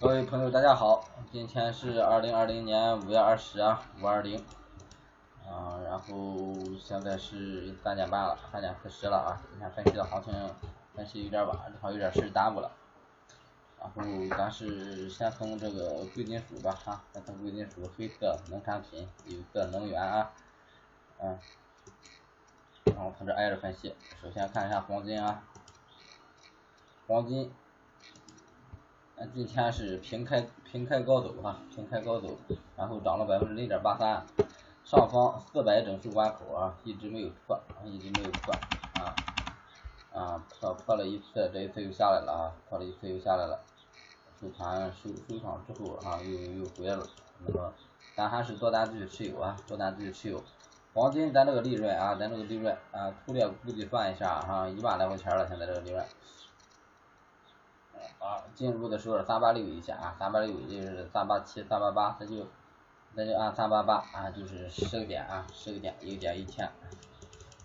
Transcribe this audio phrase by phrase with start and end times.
[0.00, 4.42] 各位朋友，大家好，今天是二零二零年五月二十啊，五二零，
[5.46, 10.32] 啊，然后现在是三点半了，三点四十了啊，今天分析的行情
[10.94, 12.72] 分析有点晚，正好有点事耽误了，
[13.78, 14.02] 然后
[14.38, 20.32] 咱是先从这个贵金属吧哈，先从贵金属、黑色、农产品、有色、能源啊，
[21.18, 21.38] 嗯，
[22.84, 25.42] 然后从这挨着分析，首先看一下黄金啊，
[27.06, 27.52] 黄金。
[29.34, 32.38] 今天是平开平开高走哈，平开高走，
[32.74, 34.24] 然后涨了百分之零点八三，
[34.82, 38.54] 上方四百整数关口啊，一直没有破，一直没有破
[38.94, 39.14] 啊
[40.14, 43.60] 啊破破了一次，这一次又下来了啊，破了一次又下来了，
[44.40, 47.06] 收盘收收场之后啊又又回来了，
[47.46, 47.74] 那么
[48.16, 50.42] 咱还是多单继续持有啊，多单继续持有，
[50.94, 56.02] 黄金咱这个利润啊，咱这个利润啊粗略估计算一下哈，一万来块钱了，现在这个利润。
[58.20, 62.46] 啊，进入的时候三八六一下啊，三八六就是三八七、三八八，那就
[63.14, 66.70] 那就按三八八啊，就是十个点啊，十个点一个点一千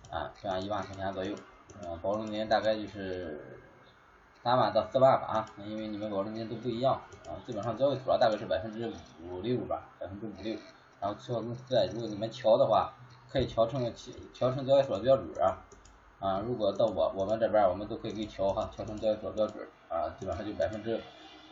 [0.10, 1.36] 啊，赚一万块钱左右。
[1.84, 3.60] 嗯，保证金大概就是
[4.42, 6.94] 三万到四万吧啊，因为你们保证金都不一样
[7.28, 8.90] 啊，基本上交易所大概是百分之
[9.30, 10.58] 五六吧，百分之五六。
[11.02, 12.94] 然后期货公司如果你们调的话，
[13.30, 15.60] 可以调成期调成交易所的标准啊。
[16.20, 21.00] 啊，如果到我我们这边，我们都可以给调哈，调成交易所标准啊，基本上就百分之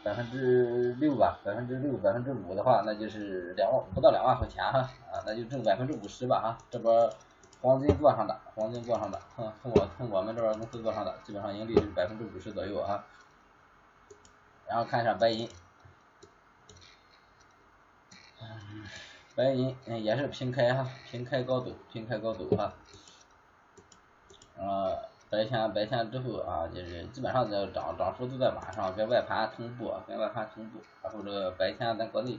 [0.03, 4.79] 百分之六吧，百分之六百分之五的话，那就是两万不到两万块钱哈，
[5.11, 7.09] 啊，那就挣百分之五十吧哈，这波
[7.61, 13.05] 黄金做上的，黄金做上的，从从我从我们这边公司做上的，基本上盈利是百分之五十左右啊。
[14.67, 15.47] 然后看一下白银，
[19.35, 22.73] 白银嗯也是平开哈，平开高走，平开高走哈。
[24.65, 24.97] 呃，
[25.29, 30.79] 白天白天之后啊，就是基本上这涨涨幅都在晚上，跟外盘同步，跟外盘同步。
[31.01, 32.37] 然后这个白天咱国内，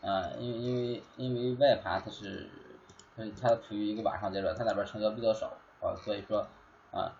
[0.00, 2.48] 嗯，因为因为因为外盘它是
[3.14, 6.46] 它它处于一个晚上阶段，它那边成交比较少啊，所以说
[6.92, 7.12] 啊，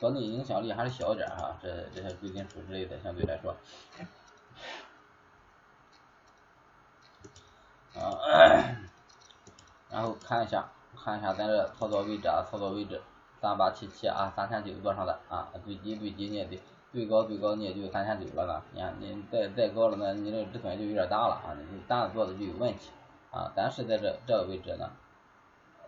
[0.00, 1.56] 国内影响力还是小一点哈。
[1.62, 3.54] 这这些贵金属之类的相对来说，
[7.94, 8.18] 啊，
[9.90, 13.00] 然后看一下看一下咱这操作位置啊，操作位置。
[13.40, 16.60] 三八七七啊，三千九做上的啊，最低最低你也得，
[16.92, 18.62] 最高最高你也就三千九了呢。
[18.72, 22.90] 你看你再再高了呢，你这个止损就有点大了啊，你单子做的就有问题
[23.30, 23.50] 啊。
[23.56, 24.90] 咱是在这这个位置呢，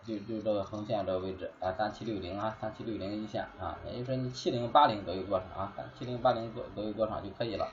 [0.03, 7.67] 就就这个横线这个位置啊，三七六零啊，三七六零一线啊，也就是说你七零八零左右做上啊，三七零八零左左右做上就可以了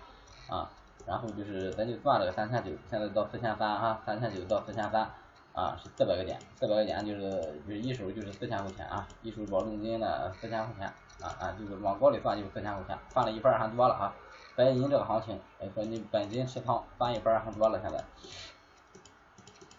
[0.48, 0.70] 啊。
[1.06, 5.10] 然后就是咱就算这个三千九，现在到四千三哈，三千九到四千三。
[5.60, 7.30] 啊，是四百个点，四百个点就是
[7.66, 10.86] 就是一手就是四千块钱啊，一手保证金呢四千块钱
[11.20, 14.14] 啊啊，就是往高里算就是四千块钱，翻了一半还多了啊。
[14.56, 15.38] 白银这个行情，
[15.74, 17.98] 说你本金持仓翻一半还多了现在。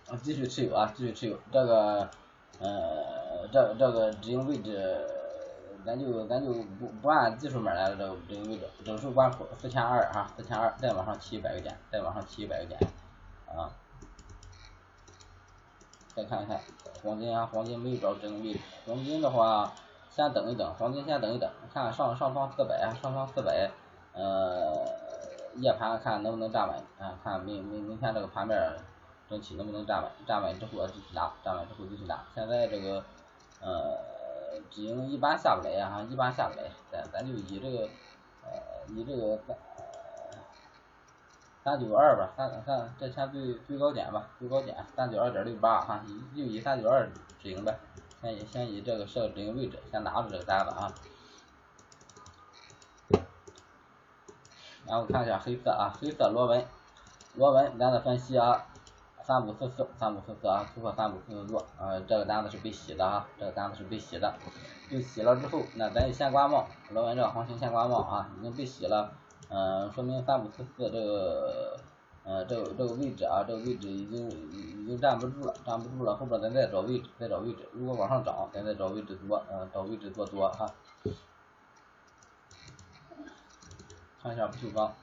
[0.09, 2.07] 啊继续持有啊，继续持有这个
[2.59, 5.07] 呃这这个止盈位置，
[5.85, 12.79] 咱就咱就不不按技术面来的这个止盈位置，整数关口四千二哈，四千二再往上提一百个点，再往上提一百个点
[13.47, 13.71] 啊。
[16.15, 16.59] 再看一下
[17.03, 18.59] 黄金啊，黄金没有找这个位。
[18.85, 19.71] 黄金的话，
[20.09, 23.71] 先等一等，黄金先等一等，看上上方四百，上方四百，
[24.13, 24.73] 呃，
[25.55, 27.17] 夜盘看能不能站稳啊？
[27.23, 28.57] 看明明明天这个盘面
[29.29, 30.11] 整体能不能站稳？
[30.27, 32.23] 站稳之后继续拿，站稳之后继续拿。
[32.35, 33.03] 现在这个
[33.61, 33.97] 呃，
[34.69, 37.87] 止盈一般下不来啊，一般下不来，咱咱就以这个
[38.43, 39.39] 呃，以这个。
[41.63, 47.07] 三九二吧，三三这前最最高点吧，最高点三九二点六八哈，以就以三九二
[47.39, 47.77] 止盈呗，
[48.19, 50.91] 先以先以这个设止盈位置，先拿着这个单子啊。
[54.87, 56.65] 然后看一下黑色啊，黑色螺纹，
[57.35, 58.65] 螺纹咱的分析啊，
[59.21, 64.33] 三五四四，三五四四啊，突破三五四四做，呃，这个单子是被洗的啊，这个单子是被洗的，
[64.89, 69.13] 被洗了之后，那咱就先观望，螺纹这个行情先观望啊，已经被洗了。
[69.53, 71.77] 嗯，说明三五四四这个，
[72.23, 77.67] 呃，这个这个位置啊，这个位置已经已经站不住了，站不住了，后边咱再找位置，再找位置。
[77.73, 80.73] 如果往上涨，咱再找位置做，嗯，找位置做多哈。
[84.23, 84.93] 看一下不锈钢，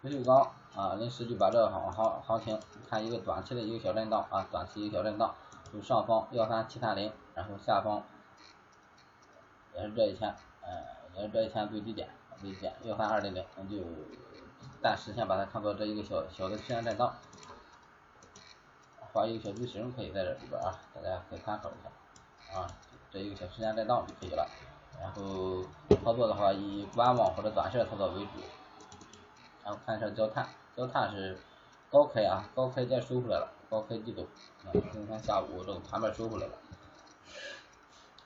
[0.00, 2.58] 不锈钢啊，临时就把这个行行行情
[2.88, 5.34] 看一个短期的一个小震荡啊，短期一个小震荡，
[5.70, 8.02] 就上方幺三七三零，然后下方
[9.74, 10.95] 也是这一天，嗯。
[11.16, 12.08] 呃，这一天最低点，
[12.38, 13.82] 最低点幺三二零零，那就
[14.82, 17.16] 暂时先把它看作这一个小小的区间震荡，
[19.12, 22.68] 画一个小矩形可以在这里边啊，大家可以参考一下啊，
[23.10, 24.46] 这一个小区间震荡就可以了。
[25.00, 25.62] 然后
[26.04, 28.30] 操作的话以观望或者短线操作为主。
[29.64, 30.46] 然后看一下焦炭，
[30.76, 31.38] 焦炭是
[31.90, 34.22] 高开啊，高开再收回来了，高开低走，
[34.64, 36.52] 啊，今天下午这个盘面收回来了，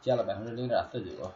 [0.03, 1.33] 跌了百分之零点四九，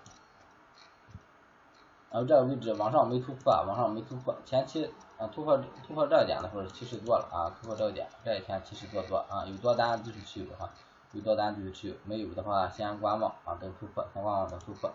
[2.14, 4.88] 然后这个位置往上没突破啊，往上没突破，前期
[5.18, 10.70] 啊突破突破这个点的时候其实做了啊，突破这个点这一天其实做多啊，有多单继续持有的话，
[11.10, 14.92] 有多单继续持有，没有的话先观望啊，等突破，先观望等突破。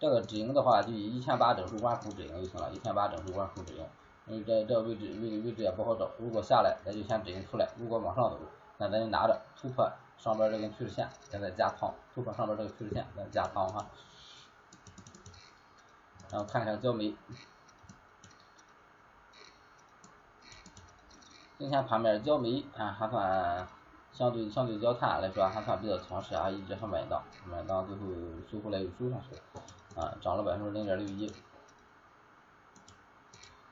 [0.00, 3.84] 这个止盈的话就以一千八整数关口止盈就行了，一千八整数关口止盈。
[4.26, 8.38] 因为这这个位置位位置也不好找，如果下来咱就先止盈出来，如果往上走，
[8.78, 13.84] 那咱就拿着突破上边这根趋势线，咱再加仓，突破上边这个趋势线再加仓哈。
[16.32, 17.14] 然后看看焦煤，
[21.58, 23.68] 今天盘面焦煤啊还算
[24.14, 28.06] 相对相对焦炭来说还算比较强势啊，一直上买档，买档最后
[28.50, 31.30] 收回来又收上去了，啊涨了百分之零点六一。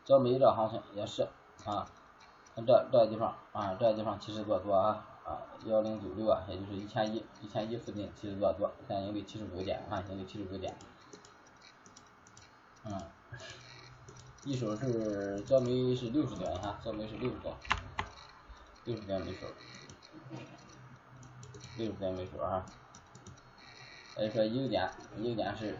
[0.04, 1.22] 焦煤这行情也是
[1.64, 1.88] 啊，
[2.54, 10.76] 看这这地方啊，这地方其实做多啊啊幺零九六啊，也就是一千一一千一附近其实做多，现在盈利七十五点啊，盈利七十五点，
[12.92, 13.00] 嗯，
[14.44, 17.54] 一手是焦煤是六十点哈，焦煤是六十点，
[18.84, 19.46] 六十点每手，
[21.76, 22.66] 六十点每手啊，
[24.14, 25.78] 所以说优点优点是。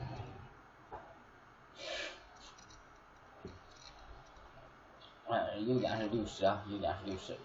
[5.29, 7.37] 哎，优点是六十啊，优点是六十。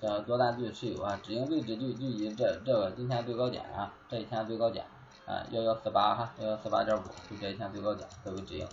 [0.00, 4.86] 这多单继续持有啊，止盈位置就就以这这个今天最高点啊，这一天最高点
[5.30, 8.66] 啊，幺幺四八哈，幺幺四八点五，就这一天最高点作为止盈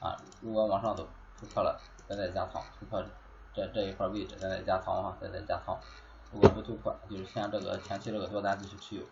[0.00, 0.16] 啊。
[0.40, 1.06] 如果往上走
[1.38, 3.04] 突破了，咱再加仓，突破
[3.52, 5.78] 这这一块位置，咱再加仓哈，再再加仓。
[6.32, 9.02] 如果不突破，就是先这个前期这个多单继续持有。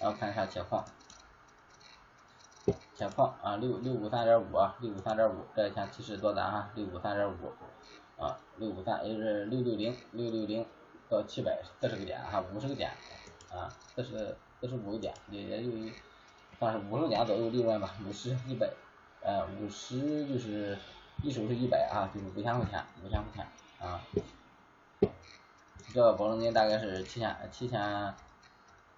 [0.00, 0.84] 然后看一下铁矿。
[2.96, 7.52] 铁矿啊，六六五三点五啊，六五三点五，这一天提示多单哈，六五三点五
[8.20, 10.66] 啊，六五三也是六六零六六零
[11.08, 12.90] 到七百四十个点哈，五十个点
[13.52, 15.70] 啊，四十四十五个点也也就
[16.58, 18.70] 算是五十点左右利润吧，五十一百，
[19.20, 20.78] 呃五十就是
[21.22, 23.46] 一手是一百啊，就是五千块钱，五千块钱
[23.80, 24.00] 啊，
[25.92, 28.14] 这个保证金大概是七千七千。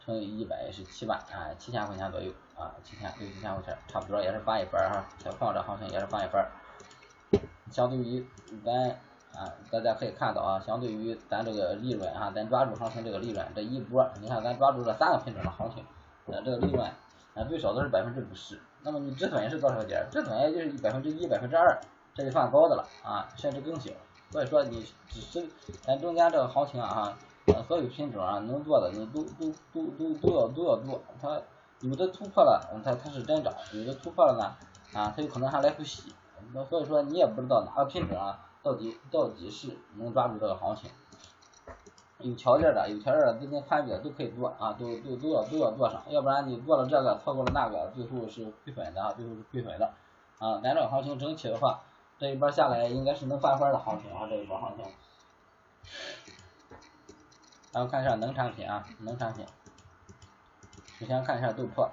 [0.07, 5.03] 乘以一百是七万啊，七千块钱左右啊，七千六七千块钱，差不多也是翻一番哈。
[5.19, 6.47] 小矿这行情也是翻一番。
[7.73, 8.23] 相对于
[8.63, 9.01] 咱
[9.37, 15.85] 啊，大家可以看到啊，相对于咱这个利润啊，咱抓住行情这个利润，这一波，你看咱抓住这三个品种的行情，
[16.27, 16.85] 呃，这个利润
[17.35, 18.61] 啊最少都是百分之五十。
[18.83, 20.07] 那么你止损是多少点？
[20.11, 21.79] 止损也就是百分之一、百分之二，
[22.15, 23.91] 这就算高的了啊，甚至更小。
[24.31, 25.49] 所以说你只是
[25.83, 27.17] 咱中间这个行情啊。
[27.49, 29.23] 啊，所有品种啊，能做的都都
[29.71, 30.99] 都都都要都要做。
[31.21, 31.39] 它
[31.81, 36.15] 有的突破了，它它是真涨；有的突破了呢，啊，它有可能还来回洗。
[36.55, 40.91] 那所以说你也不知道哪个品种啊，到底到底是能抓住这个行情。
[42.19, 46.03] 有条件的，有条件的资金参与的都可以做啊，都都都要都要做上。
[46.09, 49.93] 要不然你做了这个，错过了那个，最后是亏本的啊，最后是亏本的。
[50.39, 51.83] 啊，咱这个行情整体的话，
[52.19, 54.87] 这一波下来应该是能翻番的行情啊，这一波行情。
[57.73, 59.45] 然后看一下农产品啊，农产品，
[60.99, 61.91] 首先看一下豆粕，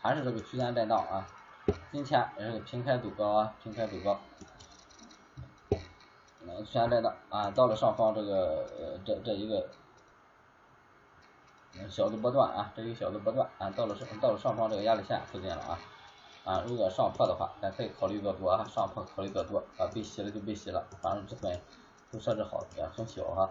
[0.00, 1.26] 还是这个区间震荡啊，
[1.90, 4.20] 今天也是平开走高啊，平开走高，
[6.40, 8.66] 嗯，区间震荡啊，到了上方这个
[9.04, 9.68] 这这一个
[11.88, 15.78] 小的波段啊，这一个小的波段啊，到了上到了上方这个压力线附近了啊，
[16.44, 21.60] 啊，如果上破的话，咱可以考虑做多啊，上破考虑做多啊，被洗了就被洗了，反正止损。
[22.10, 23.48] 都设置好也很小哈，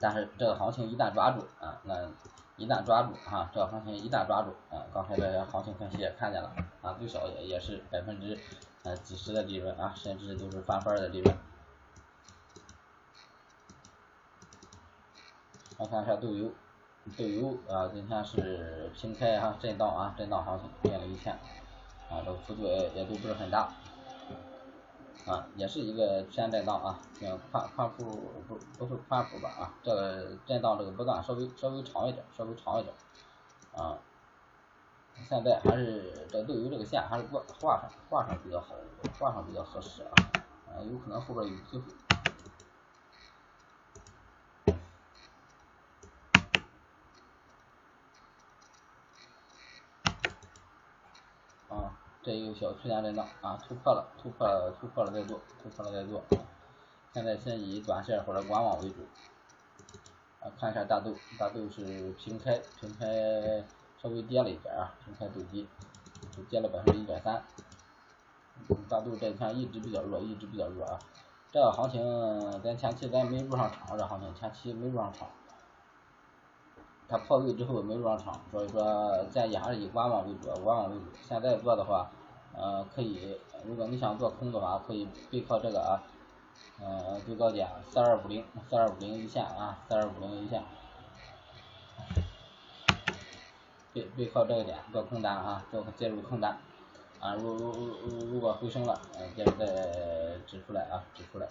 [0.00, 2.10] 但是这个行情一旦抓住啊，那
[2.56, 8.38] 一旦抓住啊，这个行情一旦抓住啊，刚才这些行情分析也看见了啊，最少也也是百分之
[8.84, 11.36] 呃几十的利润啊，甚至都是翻番的利润。
[15.78, 16.52] 来看一下豆油，
[17.18, 21.34] 豆油啊，今天是平开哈，震荡啊，震荡行情，变了一天
[22.08, 23.72] 啊，这个幅度也也都不是很大。
[25.26, 28.04] 啊，也是一个偏震荡啊，嗯，宽宽幅
[28.46, 32.94] 不不是宽幅吧啊，这个震荡这个波段稍微稍微长一点，稍微长一点，
[33.72, 33.96] 啊，
[35.26, 38.74] 现在还是这豆油这个线还是挂画上画上比较好，
[39.18, 40.10] 画上比较合适啊，
[40.68, 41.84] 啊，有可能后边有机会。
[52.24, 56.22] 这一个小区间震荡啊，突破了，突破了，突破了再做，突破了再做。
[57.12, 59.02] 现在先以短线或者观望为主。
[60.40, 63.62] 啊，看一下大豆，大豆是平开，平开
[64.02, 65.68] 稍微跌了一点啊，平开走低，
[66.48, 67.42] 跌了百分之一点三。
[68.88, 70.98] 大豆这天一直比较弱，一直比较弱啊。
[71.52, 75.28] 这个行情咱前期咱没入上场，这行情前期没入上场。
[77.08, 81.04] 它破位之后没入场，所以说建议还是以观望为主，观望为主。
[81.22, 82.10] 现在做的话，
[82.54, 86.02] 呃，可以，如果你想做空的话，可以背靠这个啊。
[86.80, 90.62] 呃，最高点四二五零，四二五零一线啊，四二五零一线，
[93.92, 96.58] 背背靠这个点做空单啊，做介入空单
[97.20, 99.66] 啊，如如如如果回升了，呃，接着再
[100.46, 101.46] 指出来啊，指出来。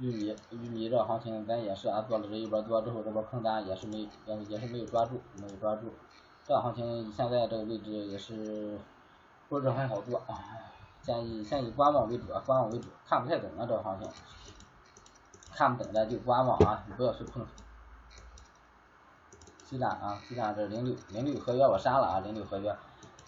[0.00, 5.92] 玉米玉米这个行情咱也是啊，做了这一波多之后，这波空单也是没也也是没有抓住，没有抓住。
[6.46, 8.78] 这行情现在这个位置也是
[9.48, 10.34] 不是很好做啊。
[11.02, 14.10] 建议先以观望为主啊，观望为主，看不太懂啊这个行情，
[15.52, 17.46] 看不懂的就观望啊，你不要去碰。
[19.64, 22.74] 鸡蛋啊，鸡蛋这零六零六合约我删了啊，零六合约，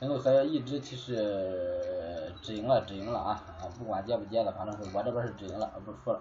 [0.01, 3.45] 零六合约一直其实止盈了，止盈了啊，
[3.79, 6.21] 不管接不接的，反正是我这边是止盈了，不出了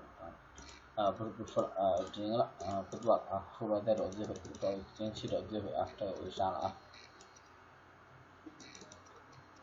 [0.95, 6.77] 啊，不是不出了，啊止盈了，啊不做了啊，后边再找机会，找近期找机会啊，这个我就删了啊。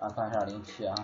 [0.00, 0.94] 啊，看一下零七啊。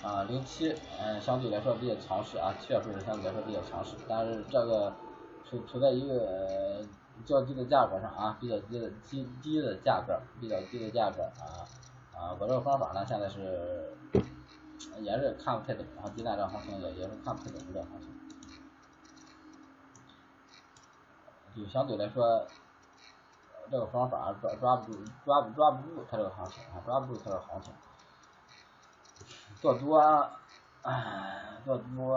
[0.00, 4.94] 啊，零七，嗯，相对来说比较强势啊，七月份相对来说比较强势，但是这个
[5.44, 6.84] 处处在一个
[7.26, 11.66] 较低的价格上啊，比较低的低低的价格，比较低的价格啊
[12.16, 13.92] 啊，我这个方法呢，现在是
[15.02, 18.08] 也是看不太懂啊，鸡蛋这行情也也是看不太懂这行情，
[21.58, 22.46] 就相对来说，
[23.70, 27.74] 这个方法抓抓不住，抓不抓不住它这个行情啊，抓不住它这个行情。
[29.60, 29.98] 做多，
[30.82, 32.14] 哎，做多，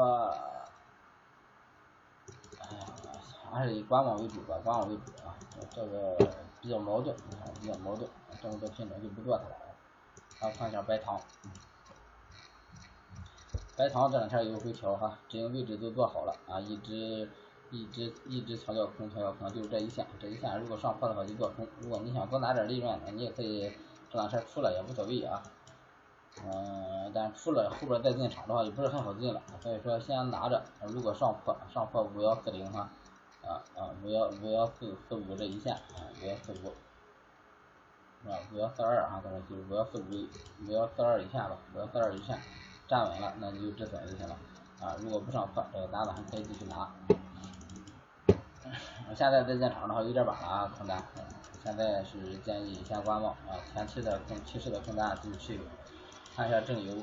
[2.59, 2.85] 哎呀，
[3.51, 5.35] 还是以观望为主吧，观望为主啊。
[5.71, 6.15] 这个
[6.61, 7.15] 比较矛盾，
[7.59, 8.07] 比较矛盾，
[8.41, 9.55] 这么多品种就不做它了。
[10.39, 11.19] 然后看一下白糖，
[13.75, 17.29] 白糖这两天有回调哈，止盈位置都做好了啊，一直
[17.71, 21.67] 一直一直强调空，强调空，就是这一线，这一线如果上破的话就做空。
[21.79, 23.71] 如果你想多拿点利润，你也可以
[24.09, 25.41] 这两天出了也无所谓啊。
[26.45, 32.89] 嗯，但出了后边再进场的话也不是很好进了，所以说先拿着，如果上破上破五幺四零哈，
[33.43, 36.73] 啊啊五幺五幺四四五这一线啊五幺四五，
[38.23, 42.39] 是吧五幺四二哈，可能就是五幺四五五幺四二一线吧，五幺四二一线
[42.87, 44.37] 站稳了，那你就止损就行了，
[44.81, 46.89] 啊如果不上破，这个单子还可以继续拿。
[49.15, 51.03] 现在再进场的话有点晚了啊，空单，
[51.63, 55.61] 现在是建议先观望啊，前期的空趋势的空单继续持有。
[56.35, 56.95] 看一下正油，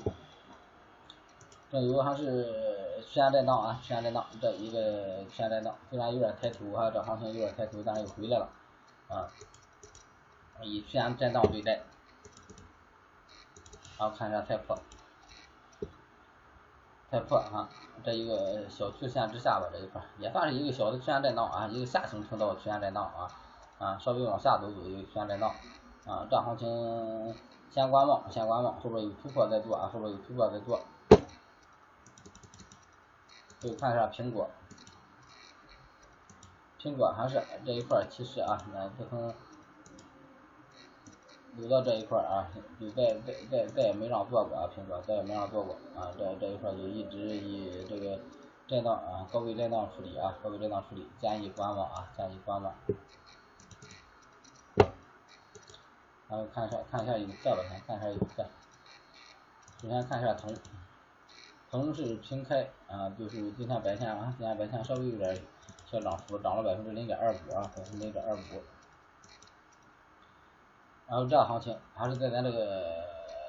[1.71, 8.49] 正油还是区间震荡啊，区间震荡，这一个区间震荡，虽然有点抬头哈，这行情有点抬头，但是又回来了
[9.09, 9.29] 啊，
[10.63, 11.81] 以区间震荡对待。
[13.99, 14.75] 然后看一下菜谱
[17.11, 17.69] 太破哈，
[18.05, 23.31] 这一个小曲线之下吧，这一块也算是一个小的区间震荡啊，一个下行通道区间震荡啊
[23.79, 25.51] 啊，稍微往下走走一个区间震荡
[26.07, 27.35] 啊，这行情。
[27.71, 30.81] 先观望，先观望，后边有突破再做啊，后边有突破再做。
[33.61, 34.49] 就看一下苹果，
[36.81, 39.35] 苹果还是这一块其实啊，那自从
[41.59, 42.47] 留到这一块啊，
[42.81, 48.21] 就再再再再也没让做过啊，苹果再也没让做过啊，这这一块就一直以这个
[48.69, 52.73] 震荡啊，高位震荡处理啊，高位震荡处理，建议观望啊，建议观望。
[56.29, 58.47] 然后看一下，看一下有色吧，先看一下有色。
[59.83, 60.55] 首先看一下铜，
[61.71, 65.37] 铜是平开啊，就是今天白天啊，今天白天稍微有点
[65.87, 68.63] 小涨幅，涨了百分之零点二五啊，百分之零点二五。
[71.09, 73.05] 然后这行情还是在咱这个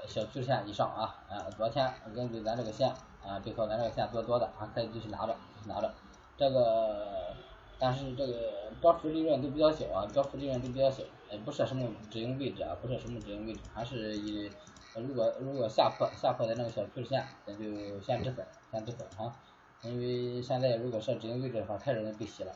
[0.08, 2.89] 小趋势线以上啊，啊，昨天根据咱这个线
[3.22, 5.94] 啊，背靠咱这个线做多的，还可以继续拿着，继续拿着。
[6.38, 7.36] 这个，
[7.78, 11.04] 但是这个标幅利润都比较小啊，标幅利润都比较小。
[11.30, 14.50] 也，不设什么止盈位置啊，不设什么止盈位置，还是以
[14.96, 19.36] 如果如果下破下破的那个小趋势线，咱就先止损，先止损啊，
[19.82, 22.54] 因为现在如果设止盈位置的话，太容易被洗了。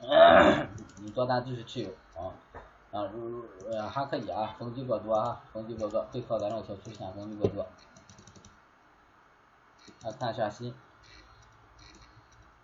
[1.02, 2.32] 你多单继续持有啊
[2.90, 7.66] 啊，如呃还可以啊，逢低过多啊，逢低过多，背靠咱这个小趋势线逢低过多。
[10.02, 10.74] 来看一下新，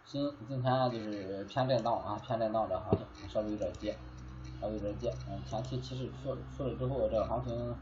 [0.04, 3.97] 新今天就是偏震荡啊，偏震荡的行情，稍微有点跌。
[4.61, 7.76] 稍微有点跌，嗯，前期其实出出了之后，这个行情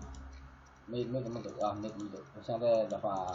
[0.86, 2.18] 没没怎么走啊，没怎么走。
[2.42, 3.26] 现在的话，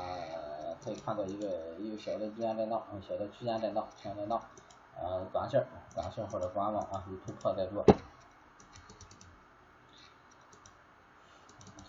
[0.84, 1.48] 可以看到一个
[1.78, 4.42] 一个小的区间震荡，小的区间震荡，区间震荡，
[5.00, 7.86] 呃，短线短线或者观望啊，有突破再做。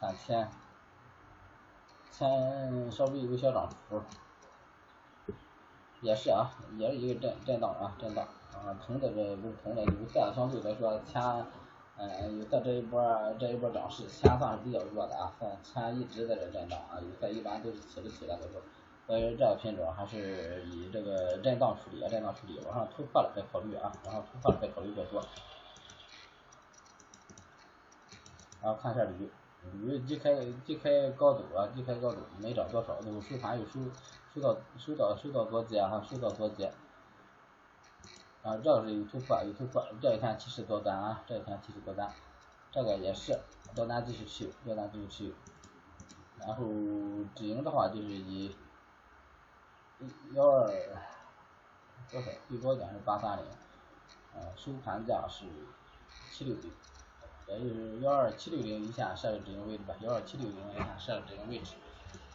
[0.00, 0.48] 看前
[2.12, 4.00] 前稍微有个小涨幅，
[6.00, 11.20] 也是啊，也是一个震震荡啊，震荡啊，铜的这不是铜的，有色相对来说前
[11.96, 13.02] 嗯有色这一波
[13.40, 18.62] 这一波涨势前算是比较弱的啊，算前一直在这震荡啊，有色一般都是起不起来的时候，
[19.04, 25.20] 所以这个品种还是以这个震荡处理啊，震荡处理，往上突破了再考虑啊，往上突破了再考虑再做。
[28.62, 29.28] 然后看一下铝。
[29.72, 30.34] 铝低开
[30.64, 33.80] 低开高走啊，低开高走，没涨多少，最后收盘又收
[34.34, 36.72] 收到收到收到多节哈，收到多节，
[38.42, 42.10] 啊，这是有突破有突破，这一天提示多单啊，这一天提示多单，
[42.72, 43.38] 这个也是
[43.74, 45.34] 多单继续持有，多单继续持有，
[46.38, 46.64] 然后
[47.34, 48.56] 止盈的话就是以
[50.32, 50.66] 幺二
[52.10, 53.44] 多少最高点是八三零，
[54.34, 55.44] 啊，收盘价是
[56.32, 56.72] 七六零。
[57.48, 61.74] 也就是幺二七六零以下设个止盈位置吧，幺二七六零以下设个止盈位置，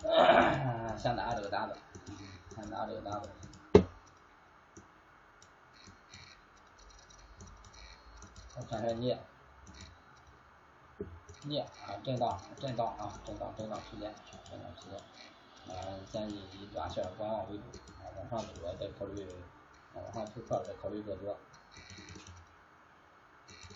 [0.98, 1.78] 先拿这个单子，
[2.56, 3.30] 先拿这个单子。
[8.56, 9.20] 我看下镍，
[11.44, 14.14] 镍啊震荡震荡啊震荡震荡区间，
[14.50, 17.64] 震荡区间，啊建议以短线观望为主，
[18.00, 19.28] 啊往上走了再考虑，
[19.94, 21.38] 往上突破再考虑做多。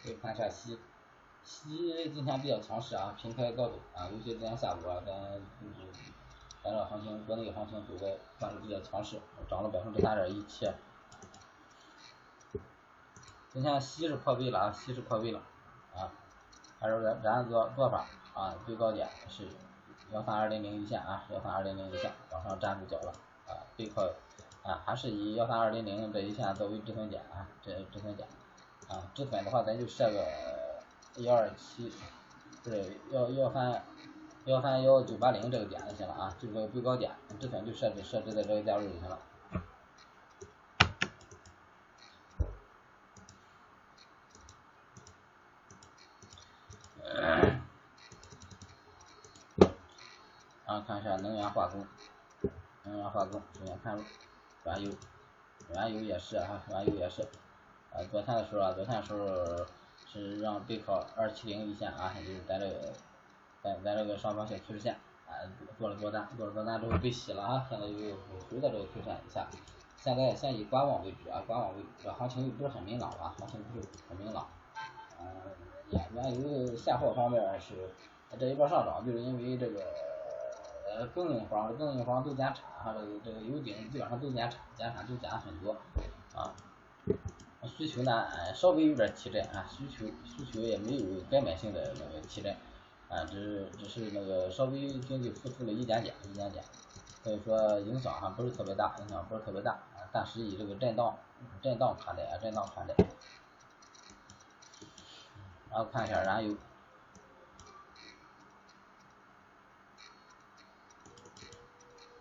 [0.04, 0.50] 可以看一下
[1.48, 2.04] 锡。
[2.04, 5.16] 锡今天比较强势啊，平开高走啊，尤其今天下午啊，咱
[5.62, 5.88] 就是
[6.62, 9.18] 咱这行情，国内行情走的算是比较强势，
[9.50, 10.70] 涨了百分之三点一七。
[13.50, 15.42] 今天西是破位了啊，西是破位了
[15.96, 16.12] 啊，
[16.82, 19.48] 还是咱咱做做法啊，最高点是
[20.12, 23.14] 幺三二零零一线啊，幺三二零零一线往上站住脚了
[23.48, 24.04] 啊，背靠
[24.64, 28.28] 啊，还是以幺三二零零这一线作为止损点啊，这止损点
[28.90, 30.67] 啊，止损的话咱就设个。
[31.18, 31.92] 幺二七，
[32.64, 33.84] 不是幺幺三
[34.46, 39.20] 幺三幺九八零这个点就行了啊，这个最高点，止损就设置设置在这个价位就行了。
[50.68, 51.88] 然后看一下能源化工，
[52.84, 53.98] 能源化工首先看
[54.66, 54.92] 原油，
[55.74, 57.24] 原油也是啊，原油也是，
[57.92, 59.66] 啊昨天的时候啊，昨天的时候。
[60.12, 62.94] 是让背靠二七零一线啊，就是咱这个，
[63.62, 64.94] 咱咱这个上方小趋势线
[65.28, 65.36] 啊，
[65.78, 68.16] 做了多单，做了多单之后被洗了啊，现在又
[68.50, 69.48] 回到这个趋势线以下，
[69.98, 74.48] 现在先以观望为主啊，观望为主，这行情又不是很明朗啊，行情不是很明朗，
[75.20, 75.26] 嗯，
[75.92, 77.90] 原油现货方面是
[78.40, 79.82] 这一波上涨，就是因为这个
[80.90, 85.74] 呃供应方供应方都减产哈，这个这个油井基本上都减产，减产都减了很多
[86.34, 86.56] 啊。
[87.66, 92.56] 需求呢，稍微有点提振啊，需求需求也没有根本性的那个提振，
[93.10, 96.64] 啊，只是只是那个稍微经济复苏了一点点一点点，
[97.24, 101.18] 所以说影响还不是特别大，影响不是特别大，啊，但是以这个震荡
[101.62, 102.96] 震荡看待啊，震荡看待。
[105.70, 106.56] 然后看一下燃油，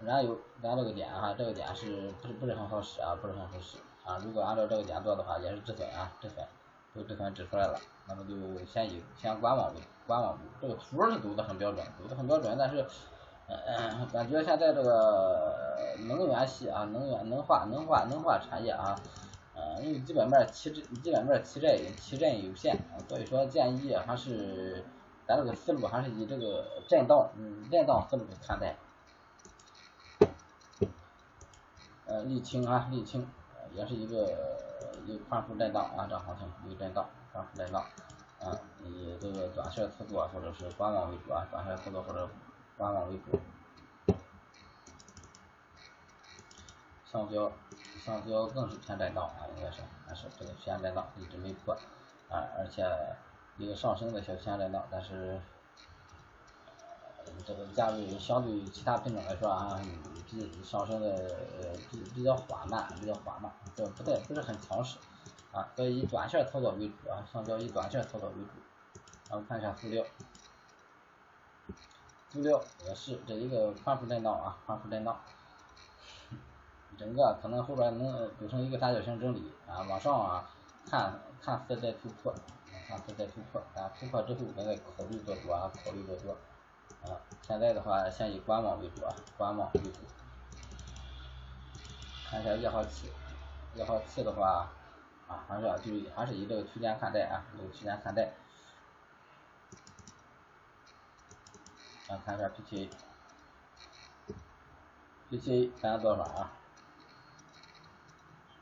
[0.01, 3.79] 燃油咱这个点哈，这个点是不是不是很好使啊，不是很好使。
[4.07, 6.47] 啊，如果按照这个点做的话，也是止损啊，止损，
[6.95, 10.39] 都止损止出来了，那么就先以先观望为观望为。
[10.61, 12.87] 这个图是走的很标准，走的很标准，但是，
[13.49, 18.95] 嗯，感觉现在这个能源系啊，能源能化能化能化产业啊，
[19.57, 24.85] 嗯，因为基本面提振基本面提振提振有限，所以说建议还是
[25.27, 28.77] 咱这个思路还是以这个震荡嗯震荡思路看待。
[32.07, 33.29] 呃，沥青啊，沥青。
[33.77, 34.17] 也是一个
[35.05, 37.83] 一个宽幅震荡啊，这行情一个震荡，宽幅震荡，
[38.41, 42.27] 啊，以这个短线操作或者是观望为主啊，短线操作或者
[42.79, 43.39] 观望为主。
[47.05, 47.53] 橡胶，
[48.03, 51.75] 橡胶更是偏震荡啊，应该是还是这个偏震荡，一直没破
[52.31, 52.83] 啊，而且
[53.59, 55.39] 一个上升的小偏震荡，但是。
[57.45, 59.81] 这个价位相对于其他品种来说啊，
[60.29, 61.09] 比上升的
[61.61, 64.99] 呃比比较缓慢，比较缓慢，这不太不是很强势
[65.53, 68.51] 啊，所以以短线操作为主啊，橡胶以短线操作为主。
[69.29, 70.05] 然后看一下塑料，
[72.31, 75.21] 塑料也是这一个宽幅震荡啊，宽幅震荡，
[76.97, 80.49] 整个可能后边能组成一个三角形整理啊，往上啊
[80.89, 82.33] 看看似在突破，
[82.89, 86.37] 看似在突破啊，突破之后咱再考虑做多啊，考虑做多。
[87.05, 90.01] 啊，现在的话先以观望为主啊，观望为主。
[92.29, 93.13] 看一下月号期，
[93.75, 94.69] 月号期的话
[95.29, 98.33] 啊，还是要注意，还是以这个区间看待啊，这个区间看待。
[102.09, 102.49] 啊，看一下
[105.31, 106.53] PTA，PTA 咱多少啊？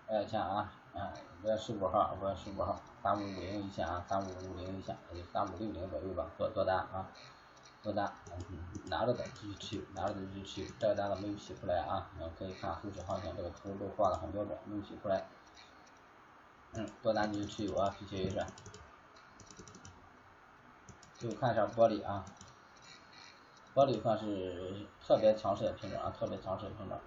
[0.08, 7.08] 哎，看啊，啊，五月十五号，五月十五号，三五五零一线啊，三五五零一线，也就三五六零左右吧，做做单啊。
[7.84, 8.10] 多单，
[8.86, 15.28] 拿着的继续持有，拿着的继续持有，这个单子没有洗出来啊，嗯，可以看后市行情，这个图都画的很标准，没有洗出来，
[16.72, 18.46] 嗯，多单继续持有啊，PTA 是，
[21.18, 22.24] 就看一下玻璃啊，
[23.74, 26.98] 玻璃算是特别强势的品种啊，特别强势的品种，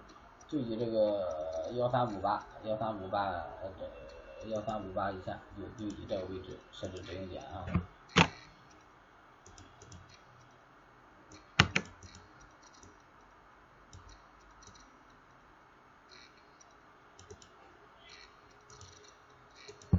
[0.46, 3.32] 就以这个幺三五八，幺三五八，
[4.40, 7.66] 这幺三五八以下，就就以这个位置设置止盈点啊。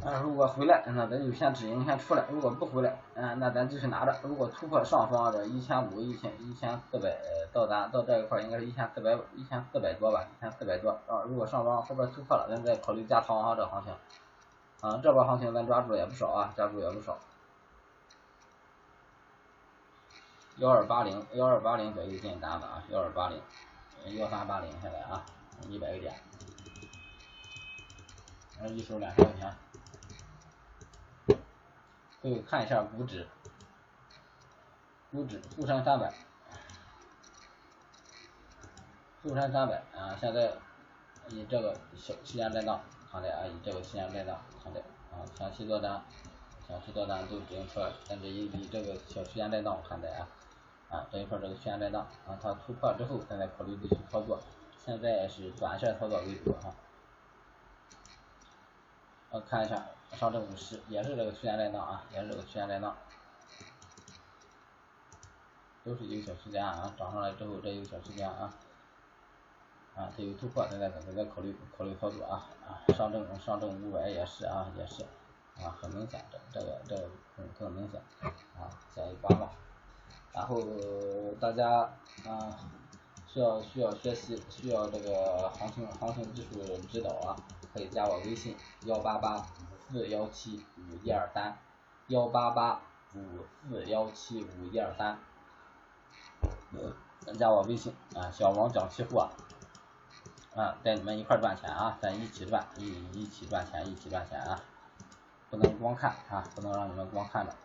[0.09, 4.15] 啊，如果回来，那咱就先止盈先出来；如果不回来，嗯，那咱继续拿着。
[4.23, 7.15] 如果突破上方的一千五、一千一千四百
[7.53, 11.21] 到单到这一块，应该是一千四百一千四百多吧，一千四百多啊。
[11.27, 13.93] 如果上方后边突破了，咱再考虑加仓啊，这行情。
[14.81, 17.17] 啊，这波行情咱抓住也不少啊，抓住也不少。
[20.57, 23.41] 幺二八零，幺二八零左右进单子啊，幺二八零，
[24.17, 25.23] 幺三八零现在啊，
[25.67, 26.15] 一百个点，
[28.69, 29.53] 一手两千块钱。
[32.21, 33.25] 最后看一下股指，
[35.11, 36.13] 股指沪深三百，
[39.23, 40.53] 沪深三百啊，现在
[41.29, 46.03] 以这个小区间震荡看待啊，以这个区间震荡看待啊，前期多单，
[46.67, 50.27] 前期多单都已经出来，但是以以这个小区间震荡看待啊，
[50.89, 54.37] 啊这一块这个区间震荡啊，它突破之后，再考虑继续操作，
[54.77, 56.75] 现在是短线操作为主啊。
[59.31, 62.95] 我看一下上证五十，也是这个区间震荡啊，也是这个区间震荡，
[65.83, 68.53] 都是一个小区间啊，涨上来之后这一个小区间啊，
[69.95, 75.03] 啊它有突破，咱再咱再考虑考虑操作啊啊，上证上证五百也是啊也是
[75.63, 78.01] 啊，很明显这这个这个更更明显
[78.57, 79.51] 啊，下一八嘛，
[80.33, 80.61] 然后
[81.39, 81.89] 大家
[82.25, 82.57] 啊
[83.27, 87.37] 需要需要学习需要这个行情行情技术指导啊。
[87.71, 89.45] 可以加我微信幺八八
[89.91, 91.57] 四幺七五一二三，
[92.07, 92.79] 幺八八
[93.15, 93.19] 五
[93.67, 95.17] 四幺七五一二三，
[97.37, 99.29] 加我微信啊，小王讲期货，
[100.55, 104.59] 啊，带你们一块赚钱啊，咱一起赚，一一起赚钱，一起赚钱啊，
[105.49, 107.55] 不能光看啊，不能让你们光看着。